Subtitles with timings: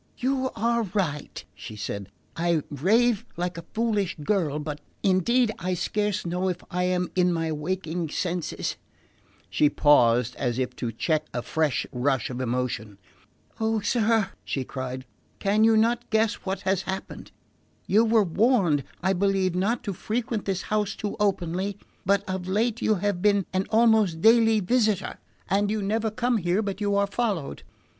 [0.17, 6.25] "You are right," she said; "I rave like a foolish girl; but indeed I scarce
[6.25, 8.77] know if I am in my waking senses"
[9.47, 12.97] She paused, as if to check a fresh rush of emotion.
[13.59, 15.05] "Oh, sir," she cried,
[15.37, 17.31] "can you not guess what has happened?
[17.85, 21.77] You were warned, I believe, not to frequent this house too openly;
[22.07, 26.63] but of late you have been an almost daily visitor, and you never come here
[26.63, 27.61] but you are followed.